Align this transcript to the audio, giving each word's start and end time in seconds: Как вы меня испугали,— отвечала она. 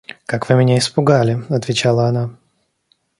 Как 0.25 0.49
вы 0.49 0.55
меня 0.55 0.79
испугали,— 0.79 1.43
отвечала 1.55 2.07
она. 2.07 2.35